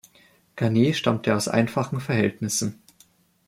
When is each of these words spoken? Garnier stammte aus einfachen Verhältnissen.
Garnier 0.55 0.95
stammte 0.95 1.35
aus 1.35 1.47
einfachen 1.47 1.99
Verhältnissen. 1.99 2.81